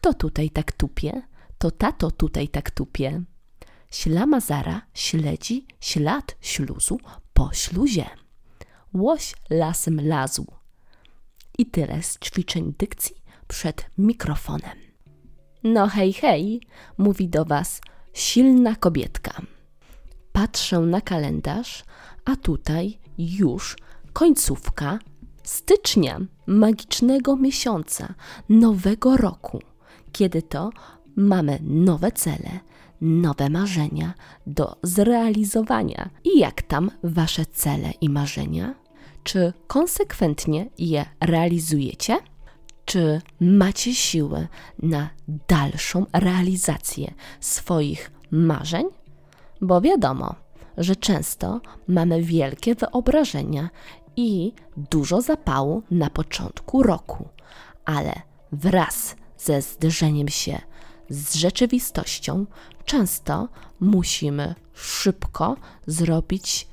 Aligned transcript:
Kto 0.00 0.14
tutaj 0.14 0.50
tak 0.50 0.72
tupie? 0.72 1.22
To 1.58 1.70
tato 1.70 2.10
tutaj 2.10 2.48
tak 2.48 2.70
tupie. 2.70 3.22
Ślama 3.90 4.40
zara 4.40 4.82
śledzi 4.94 5.66
ślad 5.80 6.36
śluzu 6.40 6.98
po 7.32 7.50
śluzie. 7.52 8.06
Łoś 8.94 9.34
lasem 9.50 10.08
lazł. 10.08 10.46
I 11.58 11.66
tyle 11.66 12.02
z 12.02 12.18
ćwiczeń 12.18 12.74
dykcji 12.78 13.16
przed 13.48 13.86
mikrofonem. 13.98 14.78
No 15.62 15.88
hej, 15.88 16.12
hej, 16.12 16.60
mówi 16.98 17.28
do 17.28 17.44
was 17.44 17.80
silna 18.12 18.76
kobietka. 18.76 19.42
Patrzę 20.32 20.78
na 20.78 21.00
kalendarz, 21.00 21.84
a 22.24 22.36
tutaj 22.36 22.98
już 23.18 23.76
końcówka 24.12 24.98
stycznia, 25.42 26.20
magicznego 26.46 27.36
miesiąca, 27.36 28.14
nowego 28.48 29.16
roku, 29.16 29.60
kiedy 30.12 30.42
to 30.42 30.70
mamy 31.16 31.58
nowe 31.62 32.12
cele, 32.12 32.60
nowe 33.00 33.50
marzenia 33.50 34.14
do 34.46 34.76
zrealizowania. 34.82 36.10
I 36.24 36.38
jak 36.38 36.62
tam 36.62 36.90
wasze 37.04 37.46
cele 37.46 37.90
i 38.00 38.08
marzenia? 38.08 38.74
Czy 39.22 39.52
konsekwentnie 39.66 40.66
je 40.78 41.04
realizujecie? 41.20 42.18
Czy 42.84 43.20
macie 43.40 43.94
siłę 43.94 44.48
na 44.82 45.10
dalszą 45.48 46.06
realizację 46.12 47.14
swoich 47.40 48.10
marzeń? 48.30 48.86
Bo 49.60 49.80
wiadomo, 49.80 50.34
że 50.76 50.96
często 50.96 51.60
mamy 51.88 52.22
wielkie 52.22 52.74
wyobrażenia 52.74 53.70
i 54.16 54.52
dużo 54.76 55.20
zapału 55.20 55.82
na 55.90 56.10
początku 56.10 56.82
roku, 56.82 57.28
ale 57.84 58.12
wraz 58.52 59.16
ze 59.44 59.62
zderzeniem 59.62 60.28
się 60.28 60.60
z 61.10 61.34
rzeczywistością, 61.34 62.46
często 62.84 63.48
musimy 63.80 64.54
szybko 64.74 65.56
zrobić 65.86 66.68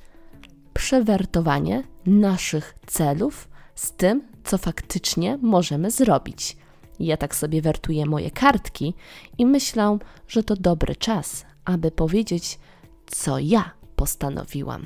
przewertowanie 0.74 1.84
naszych 2.06 2.76
celów 2.88 3.50
z 3.76 3.92
tym, 3.92 4.24
co 4.44 4.58
faktycznie 4.58 5.38
możemy 5.42 5.92
zrobić. 5.92 6.58
Ja 7.00 7.18
tak 7.18 7.36
sobie 7.36 7.62
wertuję 7.62 8.06
moje 8.06 8.32
kartki 8.32 8.94
i 9.38 9.46
myślę, 9.46 9.98
że 10.28 10.44
to 10.44 10.56
dobry 10.56 10.96
czas, 10.96 11.46
aby 11.66 11.92
powiedzieć, 11.92 12.60
co 13.06 13.40
ja 13.40 13.72
postanowiłam. 13.96 14.86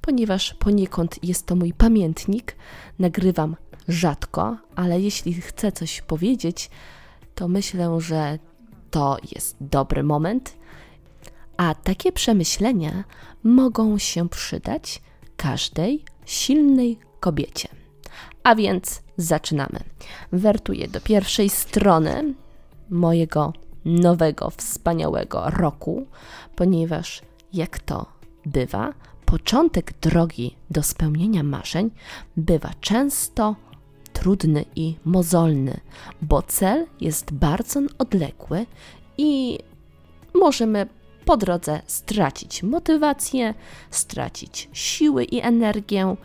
Ponieważ 0.00 0.54
poniekąd 0.54 1.24
jest 1.24 1.46
to 1.46 1.56
mój 1.56 1.72
pamiętnik, 1.72 2.56
nagrywam 2.98 3.56
rzadko, 3.88 4.56
ale 4.76 5.00
jeśli 5.00 5.34
chcę 5.34 5.72
coś 5.72 6.00
powiedzieć, 6.00 6.70
to 7.36 7.48
myślę, 7.48 8.00
że 8.00 8.38
to 8.90 9.16
jest 9.34 9.56
dobry 9.60 10.02
moment, 10.02 10.56
a 11.56 11.74
takie 11.74 12.12
przemyślenia 12.12 13.04
mogą 13.42 13.98
się 13.98 14.28
przydać 14.28 15.02
każdej 15.36 16.04
silnej 16.24 16.98
kobiecie. 17.20 17.68
A 18.42 18.54
więc 18.54 19.02
zaczynamy. 19.16 19.80
Wertuję 20.32 20.88
do 20.88 21.00
pierwszej 21.00 21.50
strony 21.50 22.34
mojego 22.90 23.52
nowego, 23.84 24.50
wspaniałego 24.50 25.50
roku, 25.50 26.06
ponieważ 26.56 27.22
jak 27.52 27.78
to 27.78 28.06
bywa, 28.46 28.92
początek 29.24 29.92
drogi 30.00 30.56
do 30.70 30.82
spełnienia 30.82 31.42
marzeń 31.42 31.90
bywa 32.36 32.70
często 32.80 33.56
trudny 34.16 34.64
i 34.76 34.94
mozolny, 35.04 35.80
bo 36.22 36.42
cel 36.42 36.86
jest 37.00 37.32
bardzo 37.32 37.80
odległy 37.98 38.66
i 39.18 39.58
możemy 40.34 40.86
po 41.24 41.36
drodze 41.36 41.80
stracić 41.86 42.62
motywację, 42.62 43.54
stracić 43.90 44.68
siły 44.72 45.24
i 45.24 45.40
energię, 45.40 46.16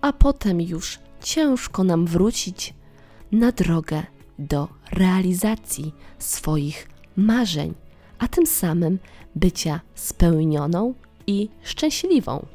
a 0.00 0.12
potem 0.12 0.60
już 0.60 0.98
ciężko 1.22 1.84
nam 1.84 2.06
wrócić 2.06 2.74
na 3.32 3.52
drogę 3.52 4.02
do 4.38 4.68
realizacji 4.92 5.92
swoich 6.18 6.88
marzeń, 7.16 7.74
a 8.18 8.28
tym 8.28 8.46
samym 8.46 8.98
bycia 9.34 9.80
spełnioną 9.94 10.94
i 11.26 11.48
szczęśliwą. 11.62 12.46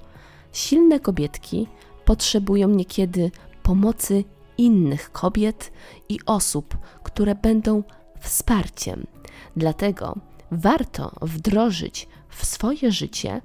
Silne 0.54 1.00
kobietki 1.00 1.68
potrzebują 2.06 2.68
niekiedy 2.68 3.32
pomocy 3.64 4.24
innych 4.60 5.12
kobiet 5.12 5.72
i 6.10 6.20
osób, 6.26 6.78
które 7.04 7.36
będą 7.36 7.84
wsparciem. 8.20 9.08
Dlatego 9.56 10.16
warto 10.52 11.12
wdrożyć 11.22 12.08
w 12.30 12.46
swoje 12.46 12.92
życie 12.92 13.42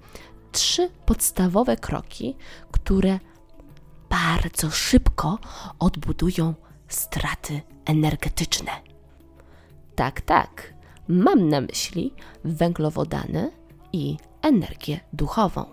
trzy 0.52 0.91
podstawowe 1.06 1.76
kroki, 1.76 2.36
które 2.72 3.19
bardzo 4.10 4.70
szybko 4.70 5.38
odbudują 5.78 6.54
straty 6.88 7.60
energetyczne. 7.84 8.72
Tak, 9.94 10.20
tak, 10.20 10.75
mam 11.08 11.48
na 11.48 11.60
myśli 11.60 12.14
węglowodany 12.44 13.50
i 13.92 14.16
energię 14.42 15.00
duchową, 15.12 15.64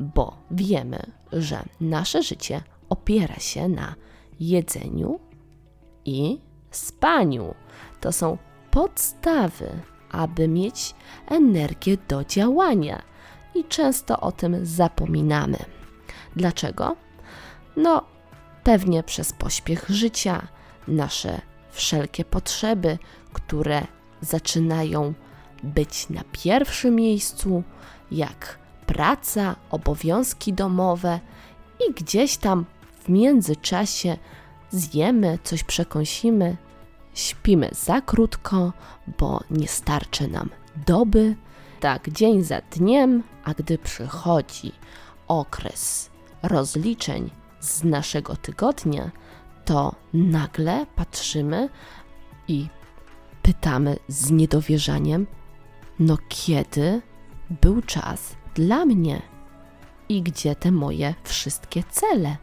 bo 0.00 0.36
wiemy, 0.50 0.98
że 1.32 1.64
nasze 1.80 2.22
życie 2.22 2.62
opiera 2.88 3.38
się 3.38 3.68
na 3.68 3.94
jedzeniu 4.40 5.20
i 6.04 6.40
spaniu. 6.70 7.54
To 8.00 8.12
są 8.12 8.38
podstawy, 8.70 9.68
aby 10.10 10.48
mieć 10.48 10.94
energię 11.28 11.96
do 12.08 12.24
działania 12.24 13.02
i 13.54 13.64
często 13.64 14.20
o 14.20 14.32
tym 14.32 14.66
zapominamy. 14.66 15.58
Dlaczego? 16.36 16.96
No, 17.76 18.02
pewnie 18.64 19.02
przez 19.02 19.32
pośpiech 19.32 19.84
życia, 19.88 20.48
nasze 20.88 21.40
wszelkie 21.70 22.24
potrzeby, 22.24 22.98
które 23.32 23.86
zaczynają 24.20 25.14
być 25.62 26.08
na 26.08 26.22
pierwszym 26.32 26.94
miejscu, 26.94 27.62
jak 28.10 28.58
praca, 28.86 29.56
obowiązki 29.70 30.52
domowe 30.52 31.20
i 31.88 31.92
gdzieś 31.92 32.36
tam 32.36 32.64
w 33.06 33.08
międzyczasie 33.08 34.16
zjemy, 34.70 35.38
coś 35.44 35.64
przekąsimy, 35.64 36.56
śpimy 37.14 37.70
za 37.72 38.00
krótko, 38.00 38.72
bo 39.18 39.40
nie 39.50 39.68
starczy 39.68 40.28
nam 40.28 40.50
doby. 40.86 41.36
Tak, 41.80 42.10
dzień 42.10 42.44
za 42.44 42.60
dniem, 42.60 43.22
a 43.44 43.54
gdy 43.54 43.78
przychodzi 43.78 44.72
okres 45.28 46.10
rozliczeń 46.42 47.30
z 47.60 47.84
naszego 47.84 48.36
tygodnia, 48.36 49.10
to 49.64 49.94
nagle 50.14 50.86
patrzymy 50.96 51.68
i 52.48 52.66
pytamy 53.42 53.96
z 54.08 54.30
niedowierzaniem: 54.30 55.26
No 55.98 56.18
kiedy 56.28 57.02
był 57.62 57.82
czas 57.82 58.36
dla 58.54 58.86
mnie? 58.86 59.22
I 60.08 60.22
gdzie 60.22 60.54
te 60.54 60.72
moje 60.72 61.14
wszystkie 61.24 61.82
cele? 61.90 62.36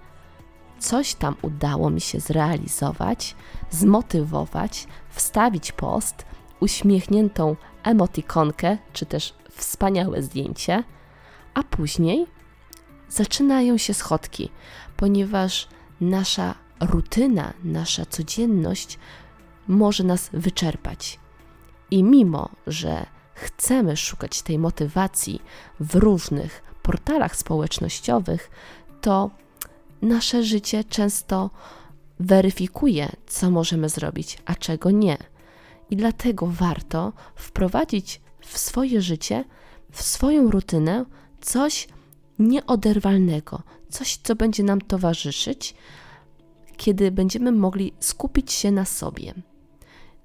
Coś 0.83 1.16
tam 1.16 1.35
udało 1.41 1.89
mi 1.89 2.01
się 2.01 2.19
zrealizować, 2.19 3.35
zmotywować, 3.69 4.88
wstawić 5.09 5.71
post, 5.71 6.25
uśmiechniętą 6.59 7.55
emotikonkę, 7.83 8.77
czy 8.94 9.05
też 9.05 9.33
wspaniałe 9.51 10.21
zdjęcie, 10.23 10.83
a 11.53 11.63
później 11.63 12.25
zaczynają 13.09 13.77
się 13.77 13.94
schodki, 13.94 14.49
ponieważ 14.97 15.67
nasza 16.01 16.55
rutyna, 16.79 17.53
nasza 17.63 18.05
codzienność 18.05 19.00
może 19.67 20.03
nas 20.03 20.29
wyczerpać. 20.33 21.19
I 21.91 22.03
mimo, 22.03 22.50
że 22.68 23.06
chcemy 23.33 23.97
szukać 23.97 24.41
tej 24.41 24.59
motywacji 24.59 25.41
w 25.79 25.95
różnych 25.95 26.63
portalach 26.81 27.36
społecznościowych, 27.36 28.50
to 29.01 29.43
nasze 30.03 30.44
życie 30.44 30.83
często 30.83 31.50
weryfikuje, 32.19 33.11
co 33.27 33.51
możemy 33.51 33.89
zrobić, 33.89 34.38
a 34.45 34.55
czego 34.55 34.91
nie. 34.91 35.17
I 35.89 35.95
dlatego 35.95 36.47
warto 36.47 37.13
wprowadzić 37.35 38.21
w 38.39 38.57
swoje 38.57 39.01
życie, 39.01 39.45
w 39.91 40.01
swoją 40.01 40.51
rutynę 40.51 41.05
coś 41.41 41.88
nieoderwalnego, 42.39 43.63
coś, 43.89 44.17
co 44.23 44.35
będzie 44.35 44.63
nam 44.63 44.81
towarzyszyć, 44.81 45.75
kiedy 46.77 47.11
będziemy 47.11 47.51
mogli 47.51 47.94
skupić 48.00 48.51
się 48.51 48.71
na 48.71 48.85
sobie. 48.85 49.33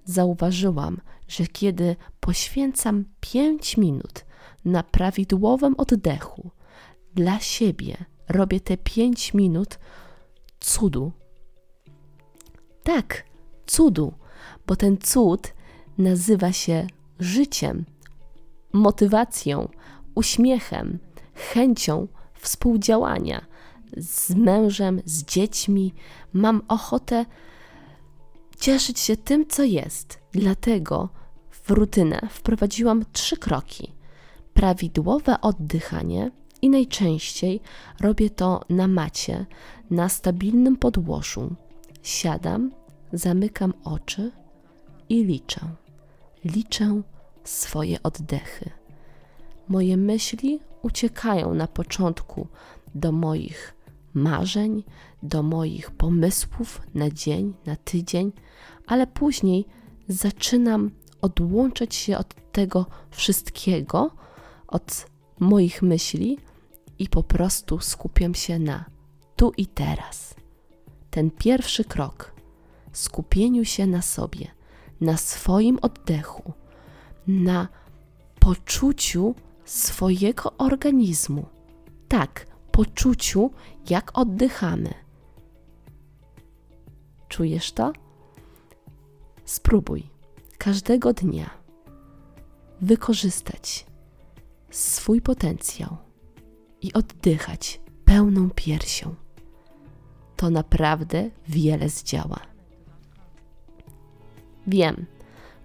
Zauważyłam, 0.04 1.00
że 1.28 1.46
kiedy 1.46 1.96
poświęcam 2.20 3.04
5 3.20 3.76
minut 3.76 4.24
na 4.64 4.82
prawidłowym 4.82 5.74
oddechu 5.78 6.50
dla 7.14 7.40
siebie, 7.40 7.96
robię 8.28 8.60
te 8.60 8.76
5 8.76 9.34
minut 9.34 9.78
cudu. 10.60 11.12
Tak, 12.82 13.24
cudu, 13.66 14.12
bo 14.66 14.76
ten 14.76 14.98
cud 14.98 15.54
nazywa 15.98 16.52
się 16.52 16.86
życiem, 17.18 17.84
motywacją, 18.72 19.68
uśmiechem, 20.14 20.98
chęcią 21.34 22.08
współdziałania 22.34 23.46
z 23.96 24.34
mężem, 24.34 25.00
z 25.04 25.24
dziećmi. 25.24 25.94
Mam 26.32 26.62
ochotę 26.68 27.24
cieszyć 28.60 28.98
się 28.98 29.16
tym, 29.16 29.46
co 29.46 29.64
jest. 29.64 30.18
Dlatego 30.32 31.08
w 31.50 31.70
rutynę 31.70 32.20
wprowadziłam 32.30 33.04
trzy 33.12 33.36
kroki: 33.36 33.92
prawidłowe 34.54 35.40
oddychanie, 35.40 36.30
i 36.62 36.70
najczęściej 36.70 37.60
robię 38.00 38.30
to 38.30 38.60
na 38.68 38.88
macie, 38.88 39.46
na 39.90 40.08
stabilnym 40.08 40.76
podłożu. 40.76 41.54
Siadam, 42.02 42.70
zamykam 43.12 43.72
oczy 43.84 44.32
i 45.08 45.24
liczę. 45.24 45.60
Liczę 46.44 47.02
swoje 47.44 48.02
oddechy. 48.02 48.70
Moje 49.68 49.96
myśli 49.96 50.60
uciekają 50.82 51.54
na 51.54 51.66
początku 51.66 52.46
do 52.94 53.12
moich 53.12 53.74
marzeń, 54.14 54.84
do 55.22 55.42
moich 55.42 55.90
pomysłów 55.90 56.80
na 56.94 57.10
dzień, 57.10 57.54
na 57.66 57.76
tydzień, 57.76 58.32
ale 58.86 59.06
później 59.06 59.64
zaczynam 60.08 60.90
odłączać 61.20 61.94
się 61.94 62.18
od 62.18 62.52
tego 62.52 62.86
wszystkiego, 63.10 64.10
od 64.68 65.06
moich 65.40 65.82
myśli 65.82 66.38
i 66.98 67.08
po 67.08 67.22
prostu 67.22 67.80
skupiam 67.80 68.34
się 68.34 68.58
na 68.58 68.84
tu 69.36 69.52
i 69.56 69.66
teraz. 69.66 70.34
Ten 71.10 71.30
pierwszy 71.30 71.84
krok 71.84 72.32
skupieniu 72.92 73.64
się 73.64 73.86
na 73.86 74.02
sobie, 74.02 74.46
na 75.00 75.16
swoim 75.16 75.78
oddechu, 75.82 76.52
na 77.26 77.68
poczuciu 78.40 79.34
swojego 79.64 80.52
organizmu. 80.56 81.46
Tak, 82.08 82.46
poczuciu, 82.70 83.50
jak 83.90 84.18
oddychamy. 84.18 84.94
Czujesz 87.28 87.72
to? 87.72 87.92
Spróbuj 89.44 90.10
każdego 90.58 91.12
dnia 91.12 91.50
wykorzystać 92.80 93.86
swój 94.70 95.20
potencjał 95.20 95.96
i 96.82 96.92
oddychać 96.92 97.80
pełną 98.04 98.50
piersią. 98.50 99.14
To 100.36 100.50
naprawdę 100.50 101.30
wiele 101.48 101.88
zdziała. 101.88 102.40
Wiem, 104.66 105.06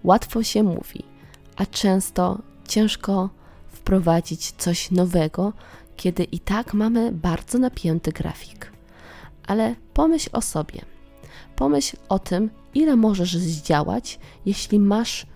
łatwo 0.04 0.42
się 0.42 0.62
mówi, 0.62 1.04
a 1.56 1.66
często 1.66 2.38
ciężko 2.68 3.30
wprowadzić 3.66 4.52
coś 4.52 4.90
nowego, 4.90 5.52
kiedy 5.96 6.24
i 6.24 6.38
tak 6.38 6.74
mamy 6.74 7.12
bardzo 7.12 7.58
napięty 7.58 8.12
grafik. 8.12 8.72
Ale 9.46 9.74
pomyśl 9.94 10.30
o 10.32 10.40
sobie. 10.40 10.80
Pomyśl 11.56 11.96
o 12.08 12.18
tym, 12.18 12.50
ile 12.74 12.96
możesz 12.96 13.36
zdziałać, 13.36 14.18
jeśli 14.46 14.78
masz 14.78 15.26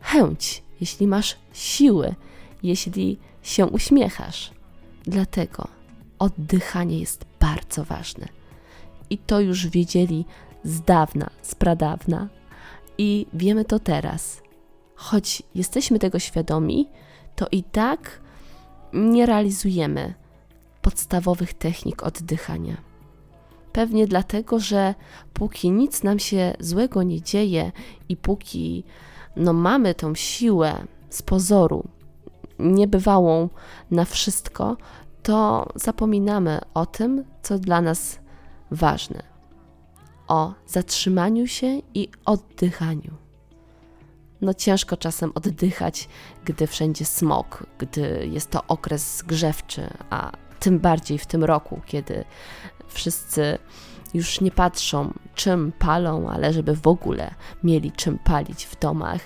chęć, 0.00 0.62
jeśli 0.80 1.06
masz 1.06 1.36
siły, 1.52 2.14
jeśli 2.62 3.18
się 3.42 3.66
uśmiechasz. 3.66 4.50
Dlatego 5.04 5.68
oddychanie 6.18 7.00
jest 7.00 7.24
bardzo 7.40 7.84
ważne. 7.84 8.28
I 9.10 9.18
to 9.18 9.40
już 9.40 9.66
wiedzieli 9.66 10.24
z 10.64 10.80
dawna, 10.80 11.30
z 11.42 11.54
pradawna, 11.54 12.28
i 12.98 13.26
wiemy 13.34 13.64
to 13.64 13.78
teraz. 13.78 14.42
Choć 14.94 15.42
jesteśmy 15.54 15.98
tego 15.98 16.18
świadomi, 16.18 16.88
to 17.36 17.46
i 17.52 17.62
tak 17.62 18.20
nie 18.92 19.26
realizujemy 19.26 20.14
podstawowych 20.82 21.54
technik 21.54 22.02
oddychania. 22.02 22.76
Pewnie 23.72 24.06
dlatego, 24.06 24.58
że 24.58 24.94
póki 25.32 25.70
nic 25.70 26.02
nam 26.02 26.18
się 26.18 26.54
złego 26.60 27.02
nie 27.02 27.22
dzieje 27.22 27.72
i 28.08 28.16
póki 28.16 28.84
no, 29.36 29.52
mamy 29.52 29.94
tą 29.94 30.14
siłę 30.14 30.86
z 31.10 31.22
pozoru, 31.22 31.88
niebywałą 32.58 33.48
na 33.90 34.04
wszystko, 34.04 34.76
to 35.22 35.68
zapominamy 35.74 36.60
o 36.74 36.86
tym, 36.86 37.24
co 37.42 37.58
dla 37.58 37.80
nas 37.80 38.18
ważne 38.70 39.32
o 40.28 40.54
zatrzymaniu 40.66 41.46
się 41.46 41.66
i 41.94 42.08
oddychaniu. 42.24 43.14
No 44.40 44.54
ciężko 44.54 44.96
czasem 44.96 45.32
oddychać, 45.34 46.08
gdy 46.44 46.66
wszędzie 46.66 47.04
smog, 47.04 47.66
gdy 47.78 48.28
jest 48.32 48.50
to 48.50 48.60
okres 48.68 49.22
grzewczy, 49.26 49.90
a 50.10 50.32
tym 50.60 50.78
bardziej 50.78 51.18
w 51.18 51.26
tym 51.26 51.44
roku, 51.44 51.80
kiedy 51.86 52.24
wszyscy 52.88 53.58
już 54.14 54.40
nie 54.40 54.50
patrzą, 54.50 55.12
czym 55.34 55.72
palą, 55.78 56.30
ale 56.30 56.52
żeby 56.52 56.76
w 56.76 56.86
ogóle 56.86 57.34
mieli 57.64 57.92
czym 57.92 58.18
palić 58.18 58.64
w 58.64 58.78
domach 58.78 59.20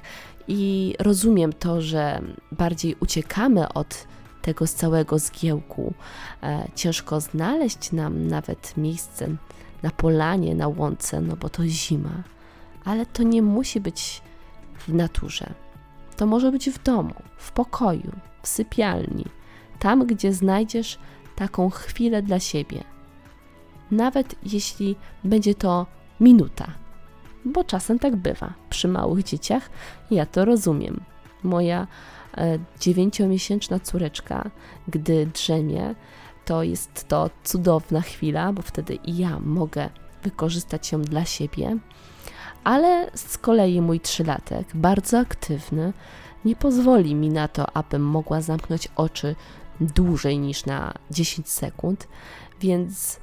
i 0.49 0.95
rozumiem 0.99 1.53
to, 1.53 1.81
że 1.81 2.23
bardziej 2.53 2.97
uciekamy 3.01 3.73
od 3.73 4.07
tego 4.43 4.67
całego 4.67 5.19
zgiełku. 5.19 5.95
E, 6.43 6.69
ciężko 6.75 7.21
znaleźć 7.21 7.93
nam 7.93 8.27
nawet 8.29 8.77
miejsce 8.77 9.29
na 9.83 9.91
polanie, 9.91 10.55
na 10.55 10.69
łące, 10.69 11.21
no 11.21 11.37
bo 11.37 11.49
to 11.49 11.67
zima. 11.67 12.23
Ale 12.85 13.07
to 13.07 13.23
nie 13.23 13.43
musi 13.43 13.81
być 13.81 14.23
w 14.79 14.95
naturze. 14.95 15.55
To 16.17 16.27
może 16.27 16.53
być 16.53 16.71
w 16.71 16.83
domu, 16.83 17.15
w 17.37 17.53
pokoju, 17.53 18.13
w 18.43 18.49
sypialni, 18.49 19.25
tam, 19.79 20.07
gdzie 20.07 20.33
znajdziesz 20.33 20.99
taką 21.37 21.71
chwilę 21.71 22.23
dla 22.23 22.41
siebie. 22.41 22.85
Nawet 23.91 24.35
jeśli 24.43 24.97
będzie 25.25 25.55
to 25.55 25.87
minuta, 26.21 26.67
bo 27.47 27.65
czasem 27.65 27.99
tak 27.99 28.17
bywa 28.17 28.55
przy 28.71 28.89
małych 28.89 29.25
dzieciach. 29.25 29.71
Ja 30.11 30.27
to 30.27 30.45
rozumiem. 30.45 31.01
Moja 31.43 31.87
e, 32.37 32.59
dziewięciomiesięczna 32.81 33.81
córeczka, 33.81 34.51
gdy 34.89 35.27
drzemie, 35.27 35.95
to 36.45 36.63
jest 36.63 37.09
to 37.09 37.31
cudowna 37.45 38.01
chwila, 38.01 38.53
bo 38.53 38.63
wtedy 38.63 38.95
i 38.95 39.17
ja 39.17 39.41
mogę 39.41 39.91
wykorzystać 40.23 40.93
ją 40.93 41.03
dla 41.03 41.25
siebie. 41.25 41.79
Ale 42.65 43.11
z 43.15 43.39
kolei 43.39 43.81
mój 43.81 44.01
trzylatek, 44.01 44.67
bardzo 44.75 45.19
aktywny, 45.19 45.93
nie 46.45 46.57
pozwoli 46.57 47.15
mi 47.15 47.29
na 47.29 47.49
to, 47.49 47.77
abym 47.77 48.03
mogła 48.03 48.41
zamknąć 48.41 48.89
oczy 48.97 49.37
dłużej 49.81 50.39
niż 50.39 50.67
na 50.67 50.95
10 51.11 51.49
sekund, 51.49 52.09
więc 52.61 53.21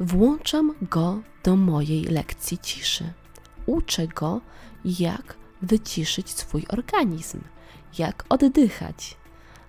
włączam 0.00 0.74
go 0.82 1.18
do 1.44 1.56
mojej 1.56 2.02
lekcji 2.02 2.58
ciszy 2.58 3.12
uczę 3.66 4.08
go, 4.08 4.40
jak 4.84 5.36
wyciszyć 5.62 6.30
swój 6.30 6.66
organizm, 6.68 7.40
jak 7.98 8.24
oddychać. 8.28 9.16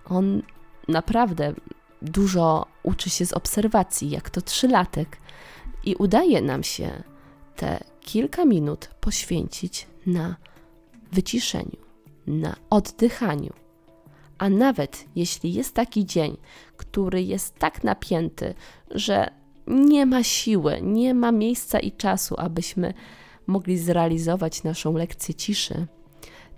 On 0.06 0.42
naprawdę 0.88 1.54
dużo 2.02 2.66
uczy 2.84 3.10
się 3.10 3.26
z 3.26 3.34
obserwacji, 3.34 4.10
jak 4.10 4.30
to 4.30 4.42
trzylatek, 4.42 5.18
i 5.84 5.96
udaje 5.96 6.42
nam 6.42 6.64
się 6.64 7.04
te 7.56 7.84
kilka 8.02 8.46
minut 8.46 8.90
poświęcić 9.00 9.88
na 10.06 10.36
wyciszeniu, 11.12 11.78
na 12.28 12.56
oddychaniu. 12.70 13.54
A 14.38 14.50
nawet 14.50 15.06
jeśli 15.16 15.54
jest 15.54 15.74
taki 15.74 16.06
dzień, 16.06 16.38
który 16.78 17.24
jest 17.24 17.56
tak 17.56 17.84
napięty, 17.84 18.54
że 18.92 19.32
nie 19.68 20.06
ma 20.06 20.24
siły, 20.24 20.80
nie 20.82 21.14
ma 21.14 21.32
miejsca 21.32 21.80
i 21.80 21.92
czasu, 21.92 22.36
abyśmy 22.38 22.94
mogli 23.48 23.78
zrealizować 23.78 24.64
naszą 24.64 24.94
lekcję 24.94 25.36
ciszy, 25.36 25.88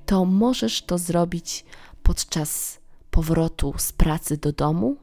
to 0.05 0.25
możesz 0.25 0.81
to 0.81 0.97
zrobić 0.97 1.65
podczas 2.03 2.79
powrotu 3.11 3.73
z 3.77 3.91
pracy 3.91 4.37
do 4.37 4.51
domu 4.51 4.97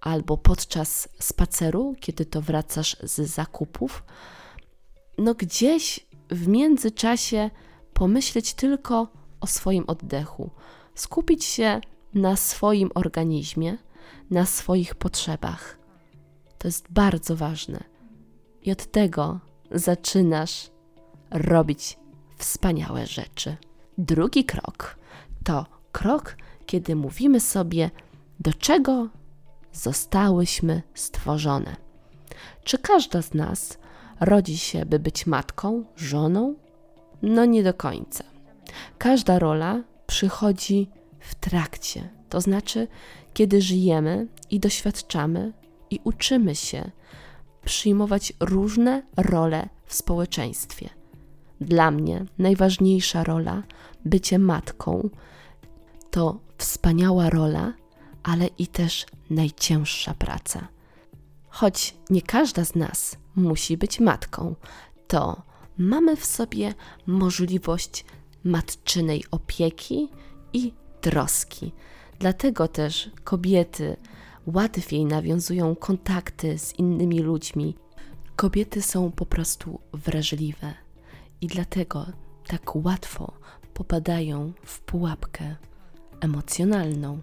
albo 0.00 0.36
podczas 0.36 1.08
spaceru, 1.18 1.94
kiedy 2.00 2.26
to 2.26 2.42
wracasz 2.42 2.96
z 3.02 3.20
zakupów. 3.20 4.04
No 5.18 5.34
gdzieś 5.34 6.06
w 6.30 6.48
międzyczasie 6.48 7.50
pomyśleć 7.92 8.54
tylko 8.54 9.08
o 9.40 9.46
swoim 9.46 9.84
oddechu, 9.86 10.50
skupić 10.94 11.44
się 11.44 11.80
na 12.14 12.36
swoim 12.36 12.90
organizmie, 12.94 13.78
na 14.30 14.46
swoich 14.46 14.94
potrzebach. 14.94 15.78
To 16.58 16.68
jest 16.68 16.86
bardzo 16.90 17.36
ważne. 17.36 17.84
I 18.62 18.72
od 18.72 18.86
tego 18.86 19.40
zaczynasz 19.70 20.70
robić 21.30 21.98
wspaniałe 22.36 23.06
rzeczy. 23.06 23.56
Drugi 23.98 24.44
krok 24.44 24.98
to 25.44 25.66
krok, 25.92 26.36
kiedy 26.66 26.96
mówimy 26.96 27.40
sobie, 27.40 27.90
do 28.40 28.52
czego 28.52 29.08
zostałyśmy 29.72 30.82
stworzone. 30.94 31.76
Czy 32.64 32.78
każda 32.78 33.22
z 33.22 33.34
nas 33.34 33.78
rodzi 34.20 34.58
się, 34.58 34.86
by 34.86 34.98
być 34.98 35.26
matką, 35.26 35.84
żoną? 35.96 36.54
No 37.22 37.44
nie 37.44 37.62
do 37.62 37.74
końca. 37.74 38.24
Każda 38.98 39.38
rola 39.38 39.82
przychodzi 40.06 40.90
w 41.20 41.34
trakcie, 41.34 42.08
to 42.28 42.40
znaczy, 42.40 42.88
kiedy 43.34 43.62
żyjemy 43.62 44.26
i 44.50 44.60
doświadczamy 44.60 45.52
i 45.90 46.00
uczymy 46.04 46.54
się 46.54 46.90
przyjmować 47.64 48.32
różne 48.40 49.02
role 49.16 49.68
w 49.86 49.94
społeczeństwie. 49.94 50.95
Dla 51.60 51.90
mnie 51.90 52.24
najważniejsza 52.38 53.24
rola, 53.24 53.62
bycie 54.04 54.38
matką, 54.38 55.10
to 56.10 56.40
wspaniała 56.58 57.30
rola, 57.30 57.72
ale 58.22 58.46
i 58.46 58.66
też 58.66 59.06
najcięższa 59.30 60.14
praca. 60.14 60.68
Choć 61.48 61.94
nie 62.10 62.22
każda 62.22 62.64
z 62.64 62.74
nas 62.74 63.16
musi 63.36 63.76
być 63.76 64.00
matką, 64.00 64.54
to 65.06 65.42
mamy 65.78 66.16
w 66.16 66.24
sobie 66.24 66.74
możliwość 67.06 68.04
matczynej 68.44 69.24
opieki 69.30 70.08
i 70.52 70.72
troski. 71.00 71.72
Dlatego 72.18 72.68
też 72.68 73.10
kobiety 73.24 73.96
łatwiej 74.46 75.04
nawiązują 75.04 75.76
kontakty 75.76 76.58
z 76.58 76.74
innymi 76.78 77.20
ludźmi. 77.20 77.76
Kobiety 78.36 78.82
są 78.82 79.10
po 79.10 79.26
prostu 79.26 79.80
wrażliwe 79.92 80.85
i 81.40 81.46
dlatego 81.46 82.06
tak 82.46 82.76
łatwo 82.76 83.32
popadają 83.74 84.52
w 84.64 84.80
pułapkę 84.80 85.56
emocjonalną. 86.20 87.20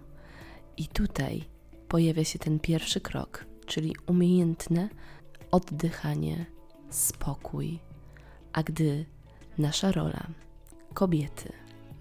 I 0.76 0.88
tutaj 0.88 1.44
pojawia 1.88 2.24
się 2.24 2.38
ten 2.38 2.60
pierwszy 2.60 3.00
krok, 3.00 3.44
czyli 3.66 3.96
umiejętne 4.06 4.88
oddychanie, 5.50 6.46
spokój. 6.90 7.78
A 8.52 8.62
gdy 8.62 9.06
nasza 9.58 9.92
rola 9.92 10.26
kobiety, 10.94 11.52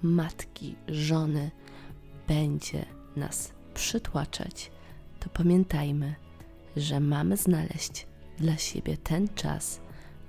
matki, 0.02 0.76
żony 0.88 1.52
będzie 2.28 2.86
nas 3.16 3.54
przytłaczać, 3.74 4.72
to 5.20 5.30
pamiętajmy, 5.30 6.16
że 6.78 7.00
mamy 7.00 7.38
znaleźć 7.38 8.08
dla 8.38 8.58
siebie 8.58 8.98
ten 8.98 9.28
czas, 9.28 9.80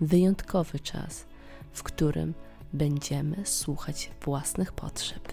wyjątkowy 0.01 0.81
czas, 0.81 1.27
w 1.75 1.83
którym 1.83 2.35
będziemy 2.73 3.47
słuchać 3.47 4.11
własnych 4.25 4.73
potrzeb. 4.73 5.33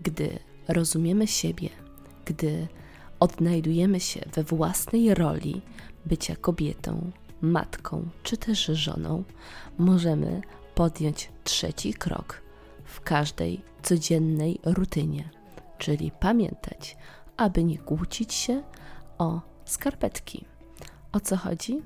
Gdy 0.00 0.38
rozumiemy 0.68 1.26
siebie, 1.26 1.68
gdy 2.24 2.68
odnajdujemy 3.20 4.00
się 4.00 4.20
we 4.34 4.44
własnej 4.44 5.14
roli 5.14 5.62
bycia 6.06 6.36
kobietą, 6.36 7.10
matką 7.40 8.08
czy 8.22 8.36
też 8.36 8.64
żoną, 8.64 9.24
możemy 9.78 10.40
podjąć 10.74 11.30
trzeci 11.44 11.94
krok 11.94 12.42
w 12.84 13.00
każdej 13.00 13.62
codziennej 13.82 14.60
rutynie, 14.64 15.30
czyli 15.78 16.10
pamiętać, 16.20 16.96
aby 17.36 17.64
nie 17.64 17.78
kłócić 17.78 18.34
się 18.34 18.62
o 19.18 19.40
skarpetki. 19.64 20.44
O 21.12 21.20
co 21.20 21.36
chodzi? 21.36 21.82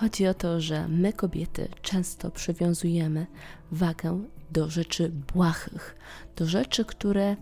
Chodzi 0.00 0.26
o 0.26 0.34
to, 0.34 0.60
że 0.60 0.88
my 0.88 1.12
kobiety 1.12 1.68
często 1.82 2.30
przywiązujemy 2.30 3.26
wagę 3.72 4.24
do 4.50 4.70
rzeczy 4.70 5.08
błahych, 5.34 5.96
do 6.36 6.46
rzeczy, 6.46 6.84
które 6.84 7.36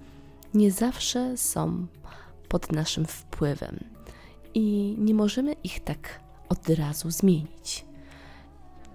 nie 0.54 0.72
zawsze 0.72 1.36
są 1.36 1.86
pod 2.48 2.72
naszym 2.72 3.06
wpływem 3.06 3.84
i 4.54 4.94
nie 4.98 5.14
możemy 5.14 5.52
ich 5.52 5.80
tak 5.80 6.20
od 6.48 6.68
razu 6.68 7.10
zmienić. 7.10 7.84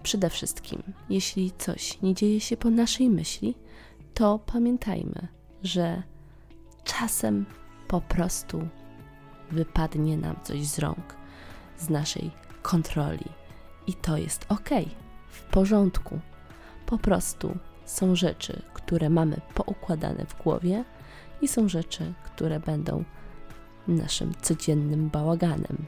Przede 0.04 0.30
wszystkim, 0.30 0.84
jeśli 1.10 1.52
coś 1.58 2.02
nie 2.02 2.14
dzieje 2.14 2.40
się 2.40 2.58
po 2.58 2.70
naszej 2.70 3.10
myśli, 3.10 3.56
to 4.14 4.40
pamiętajmy, 4.40 5.28
że 5.64 6.04
czasem 6.84 7.46
po 7.88 8.02
prostu 8.02 8.68
wypadnie 9.52 10.18
nam 10.18 10.36
coś 10.44 10.66
z 10.66 10.80
rąk, 10.80 11.16
z 11.78 11.90
naszej 11.90 12.32
kontroli. 12.62 13.43
I 13.88 13.94
to 13.94 14.18
jest 14.18 14.46
ok, 14.50 14.70
w 15.28 15.42
porządku. 15.44 16.20
Po 16.86 16.98
prostu 16.98 17.58
są 17.86 18.16
rzeczy, 18.16 18.62
które 18.74 19.10
mamy 19.10 19.42
poukładane 19.54 20.26
w 20.26 20.44
głowie 20.44 20.84
i 21.42 21.48
są 21.48 21.70
rzeczy, 21.70 22.14
które 22.24 22.60
będą 22.60 23.04
naszym 23.88 24.34
codziennym 24.42 25.10
bałaganem. 25.10 25.86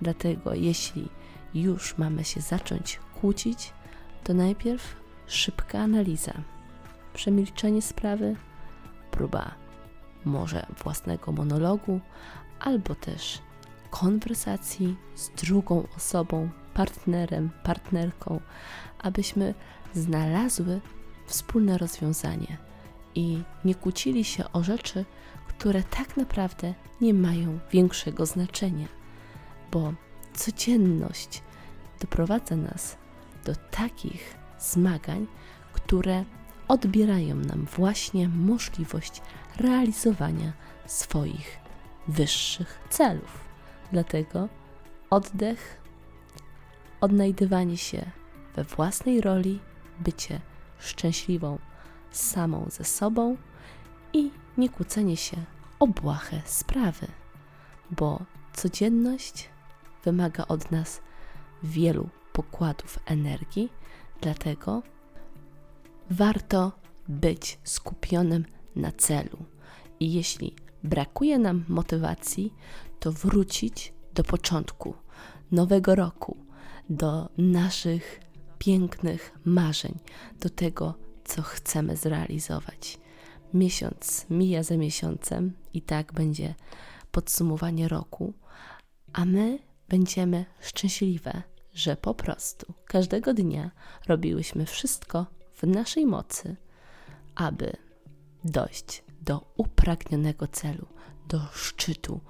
Dlatego, 0.00 0.54
jeśli 0.54 1.08
już 1.54 1.98
mamy 1.98 2.24
się 2.24 2.40
zacząć 2.40 3.00
kłócić, 3.20 3.72
to 4.24 4.34
najpierw 4.34 4.96
szybka 5.26 5.78
analiza, 5.78 6.32
przemilczenie 7.14 7.82
sprawy, 7.82 8.36
próba 9.10 9.54
może 10.24 10.66
własnego 10.84 11.32
monologu, 11.32 12.00
albo 12.60 12.94
też 12.94 13.38
konwersacji 13.90 14.96
z 15.14 15.30
drugą 15.30 15.86
osobą, 15.96 16.48
partnerem, 16.78 17.50
partnerką, 17.62 18.40
abyśmy 18.98 19.54
znalazły 19.94 20.80
wspólne 21.26 21.78
rozwiązanie 21.78 22.56
i 23.14 23.42
nie 23.64 23.74
kłócili 23.74 24.24
się 24.24 24.52
o 24.52 24.62
rzeczy, 24.62 25.04
które 25.48 25.82
tak 25.82 26.16
naprawdę 26.16 26.74
nie 27.00 27.14
mają 27.14 27.58
większego 27.70 28.26
znaczenia, 28.26 28.86
bo 29.72 29.92
codzienność 30.34 31.42
doprowadza 32.00 32.56
nas 32.56 32.96
do 33.44 33.54
takich 33.54 34.34
zmagań, 34.58 35.26
które 35.72 36.24
odbierają 36.68 37.36
nam 37.36 37.64
właśnie 37.76 38.28
możliwość 38.28 39.22
realizowania 39.56 40.52
swoich 40.86 41.58
wyższych 42.08 42.80
celów. 42.90 43.44
Dlatego 43.92 44.48
oddech, 45.10 45.77
odnajdywanie 47.00 47.76
się 47.76 48.10
we 48.56 48.64
własnej 48.64 49.20
roli, 49.20 49.60
bycie 50.00 50.40
szczęśliwą 50.78 51.58
samą 52.10 52.66
ze 52.70 52.84
sobą 52.84 53.36
i 54.12 54.30
nie 54.58 54.68
kłócenie 54.68 55.16
się 55.16 55.36
o 55.78 55.86
błahe 55.86 56.42
sprawy, 56.44 57.06
bo 57.90 58.22
codzienność 58.52 59.48
wymaga 60.04 60.44
od 60.48 60.70
nas 60.70 61.00
wielu 61.62 62.08
pokładów 62.32 62.98
energii, 63.06 63.72
dlatego 64.20 64.82
warto 66.10 66.72
być 67.08 67.58
skupionym 67.64 68.44
na 68.76 68.92
celu. 68.92 69.38
I 70.00 70.12
jeśli 70.12 70.56
brakuje 70.84 71.38
nam 71.38 71.64
motywacji, 71.68 72.54
to 73.00 73.12
wrócić 73.12 73.92
do 74.14 74.24
początku 74.24 74.94
nowego 75.52 75.94
roku, 75.94 76.36
do 76.90 77.28
naszych 77.38 78.20
pięknych 78.58 79.32
marzeń, 79.44 79.98
do 80.40 80.50
tego, 80.50 80.94
co 81.24 81.42
chcemy 81.42 81.96
zrealizować. 81.96 82.98
Miesiąc 83.54 84.26
mija 84.30 84.62
za 84.62 84.76
miesiącem 84.76 85.52
i 85.74 85.82
tak 85.82 86.12
będzie 86.12 86.54
podsumowanie 87.10 87.88
roku, 87.88 88.34
a 89.12 89.24
my 89.24 89.58
będziemy 89.88 90.44
szczęśliwe, 90.60 91.42
że 91.74 91.96
po 91.96 92.14
prostu 92.14 92.74
każdego 92.84 93.34
dnia 93.34 93.70
robiłyśmy 94.06 94.66
wszystko 94.66 95.26
w 95.54 95.62
naszej 95.62 96.06
mocy, 96.06 96.56
aby 97.34 97.76
dojść 98.44 99.04
do 99.20 99.52
upragnionego 99.56 100.46
celu, 100.46 100.86
do 101.28 101.40
szczytu 101.52 102.20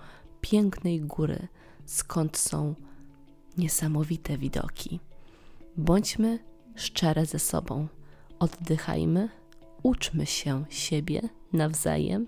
pięknej 0.40 1.00
góry, 1.00 1.48
skąd 1.86 2.36
są 2.36 2.74
niesamowite 3.56 4.38
widoki. 4.38 5.00
Bądźmy 5.76 6.38
szczere 6.74 7.26
ze 7.26 7.38
sobą, 7.38 7.88
oddychajmy, 8.38 9.28
uczmy 9.82 10.26
się 10.26 10.64
siebie 10.68 11.20
nawzajem. 11.52 12.26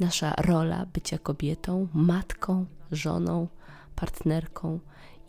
Nasza 0.00 0.34
rola 0.34 0.86
bycia 0.86 1.18
kobietą, 1.18 1.88
matką, 1.94 2.66
żoną, 2.92 3.48
partnerką 3.96 4.80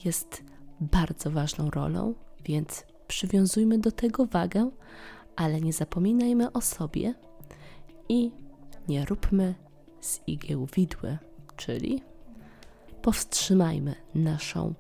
jest 0.06 0.44
bardzo 0.82 1.32
ważną 1.32 1.70
rolą, 1.70 2.14
więc 2.46 2.86
przywiązujmy 3.08 3.80
do 3.80 3.92
tego 3.92 4.26
wagę, 4.26 4.72
ale 5.36 5.62
nie 5.62 5.74
zapominajmy 5.74 6.52
o 6.52 6.62
sobie 6.62 7.14
i 8.10 8.32
nie 8.88 9.06
róbmy 9.06 9.56
z 10.02 10.20
igieł 10.28 10.68
widły, 10.76 11.18
czyli 11.56 12.04
powstrzymajmy 13.10 13.96
naszą 14.16 14.74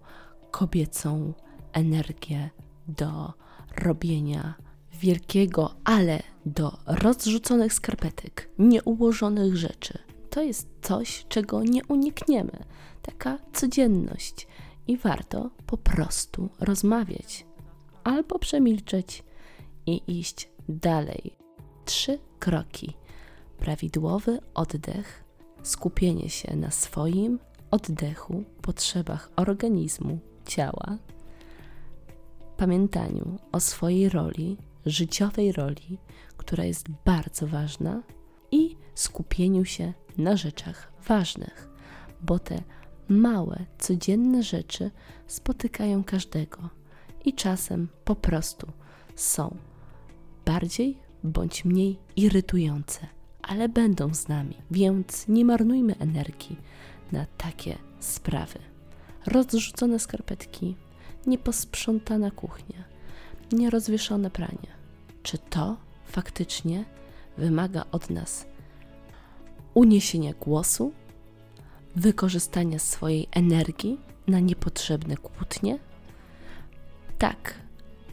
kobiecą 0.52 1.34
energię 1.74 2.50
do 2.88 3.34
robienia 3.78 4.54
wielkiego, 4.94 5.76
ale 5.84 6.24
do 6.46 6.78
rozrzuconych 6.86 7.74
skarpetek, 7.74 8.50
nieułożonych 8.60 9.56
rzeczy. 9.56 9.98
To 10.30 10.42
jest 10.42 10.68
coś, 10.82 11.26
czego 11.30 11.64
nie 11.64 11.86
unikniemy. 11.86 12.64
Taka 13.02 13.38
codzienność 13.54 14.48
i 14.88 14.98
warto 14.98 15.50
po 15.66 15.78
prostu 15.78 16.50
rozmawiać 16.60 17.46
albo 18.04 18.40
przemilczeć 18.40 19.24
i 19.86 20.02
iść 20.20 20.50
dalej. 20.68 21.38
Trzy 21.86 22.20
kroki. 22.40 22.94
Prawidłowy 23.58 24.40
oddech, 24.54 25.24
skupienie 25.64 26.30
się 26.30 26.56
na 26.56 26.72
swoim 26.72 27.40
oddechu, 27.72 28.44
potrzebach 28.62 29.32
organizmu, 29.36 30.20
ciała, 30.46 30.98
pamiętaniu 32.58 33.40
o 33.52 33.60
swojej 33.60 34.10
roli, 34.10 34.58
życiowej 34.86 35.52
roli, 35.52 35.98
która 36.38 36.64
jest 36.64 36.86
bardzo 37.06 37.48
ważna 37.48 38.04
i 38.52 38.76
skupieniu 38.96 39.66
się 39.66 39.94
na 40.18 40.38
rzeczach 40.38 40.92
ważnych, 41.08 41.70
bo 42.22 42.40
te 42.40 42.64
małe, 43.10 43.66
codzienne 43.78 44.44
rzeczy 44.44 44.92
spotykają 45.28 46.04
każdego 46.04 46.70
i 47.26 47.34
czasem 47.34 47.88
po 48.06 48.16
prostu 48.16 48.68
są 49.16 49.58
bardziej 50.46 50.98
bądź 51.24 51.66
mniej 51.66 52.00
irytujące, 52.16 53.08
ale 53.42 53.70
będą 53.70 54.14
z 54.14 54.28
nami, 54.28 54.56
więc 54.72 55.28
nie 55.28 55.46
marnujmy 55.46 55.96
energii 56.00 56.58
na 57.12 57.25
takie 57.38 57.78
sprawy. 58.00 58.60
Rozrzucone 59.25 60.00
skarpetki, 60.00 60.75
nieposprzątana 61.28 62.32
kuchnia, 62.32 62.84
nierozwieszone 63.51 64.30
pranie. 64.30 64.70
Czy 65.24 65.38
to 65.38 65.78
faktycznie 66.06 66.86
wymaga 67.38 67.86
od 67.92 68.10
nas 68.10 68.46
uniesienia 69.74 70.34
głosu, 70.34 70.94
wykorzystania 71.96 72.80
swojej 72.80 73.28
energii 73.32 74.00
na 74.28 74.39
niepotrzebne 74.39 75.18
kłótnie? 75.18 75.80
Tak, 77.18 77.54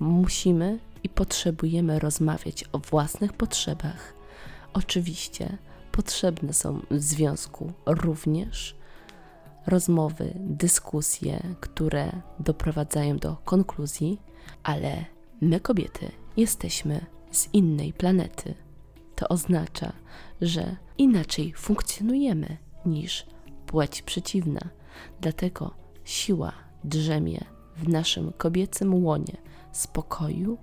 musimy 0.00 0.79
i 1.03 1.09
potrzebujemy 1.09 1.99
rozmawiać 1.99 2.65
o 2.73 2.79
własnych 2.79 3.33
potrzebach. 3.33 4.15
Oczywiście 4.73 5.59
potrzebne 5.93 6.53
są 6.53 6.81
w 6.91 7.00
związku 7.00 7.73
również 7.87 8.76
rozmowy, 9.67 10.33
dyskusje, 10.37 11.43
które 11.61 12.23
doprowadzają 12.39 13.17
do 13.17 13.37
konkluzji, 13.45 14.21
ale 14.63 15.05
my, 15.41 15.61
kobiety, 15.61 16.11
jesteśmy 16.37 17.07
z 17.31 17.49
innej 17.53 17.93
planety. 17.93 18.55
To 19.17 19.29
oznacza, 19.29 19.93
że 20.41 20.77
inaczej 20.99 21.53
funkcjonujemy 21.57 22.57
niż 22.87 23.27
płeć 23.67 24.03
przeciwna. 24.03 24.61
Dlatego 25.21 25.75
siła 26.05 26.53
drzemie 26.85 27.45
w 27.77 27.89
naszym 27.89 28.33
kobiecym 28.33 29.05
łonie 29.05 29.37
spokoju 29.73 30.59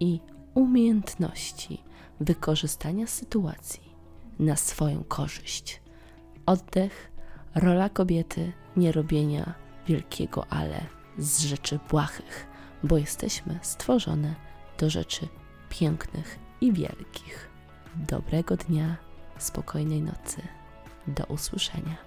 i 0.00 0.20
umiejętności 0.54 1.82
wykorzystania 2.20 3.06
sytuacji 3.06 3.82
na 4.38 4.56
swoją 4.56 5.04
korzyść. 5.04 5.82
Oddech, 6.46 7.12
rola 7.56 7.88
kobiety, 7.88 8.52
nie 8.76 8.92
robienia 8.92 9.54
wielkiego 9.86 10.46
ale 10.50 10.80
z 11.18 11.40
rzeczy 11.40 11.78
błahych, 11.90 12.46
bo 12.82 12.98
jesteśmy 12.98 13.58
stworzone 13.62 14.34
do 14.78 14.90
rzeczy 14.90 15.28
pięknych 15.68 16.38
i 16.60 16.72
wielkich. 16.72 17.50
Dobrego 17.96 18.56
dnia, 18.56 18.96
spokojnej 19.38 20.02
nocy. 20.02 20.42
Do 21.06 21.24
usłyszenia. 21.24 22.05